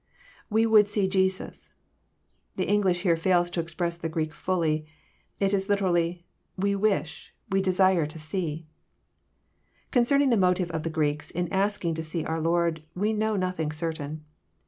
[TTe 0.51 0.67
would 0.67 0.89
see 0.89 1.07
Jesus.'] 1.07 1.75
The 2.55 2.65
English 2.67 3.03
here 3.03 3.15
fails 3.15 3.51
to 3.51 3.59
express 3.59 3.97
the 3.97 4.09
Greek 4.09 4.33
fully. 4.33 4.87
It 5.39 5.53
is 5.53 5.69
literally," 5.69 6.25
we 6.57 6.75
wish, 6.75 7.35
we 7.51 7.61
desire 7.61 8.07
to 8.07 8.17
see." 8.17 8.65
Concerning 9.91 10.31
the 10.31 10.37
motive 10.37 10.71
of 10.71 10.81
the 10.81 10.89
Greeks, 10.89 11.29
in 11.29 11.53
asking 11.53 11.93
to 11.93 12.03
see 12.03 12.25
our 12.25 12.41
Lord, 12.41 12.81
we 12.95 13.13
know 13.13 13.35
nothing 13.35 13.71
certain. 13.71 14.25